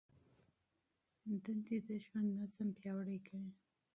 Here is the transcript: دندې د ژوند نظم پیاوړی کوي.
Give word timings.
دندې 1.45 1.77
د 1.87 1.89
ژوند 2.03 2.27
نظم 2.39 2.67
پیاوړی 2.79 3.19
کوي. 3.27 3.51